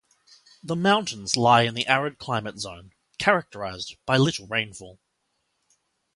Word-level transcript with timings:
The 0.63 0.75
mountains 0.75 1.37
lie 1.37 1.61
in 1.61 1.75
the 1.75 1.85
arid 1.85 2.17
climate 2.17 2.57
zone, 2.57 2.95
characterized 3.19 3.97
by 4.07 4.17
little 4.17 4.47
rainfall. 4.47 4.97